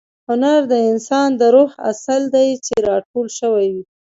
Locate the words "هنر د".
0.27-0.73